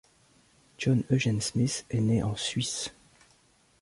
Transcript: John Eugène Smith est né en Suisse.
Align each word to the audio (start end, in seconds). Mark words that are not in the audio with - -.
John 0.79 1.03
Eugène 1.11 1.41
Smith 1.41 1.85
est 1.91 2.01
né 2.01 2.23
en 2.23 2.35
Suisse. 2.35 2.89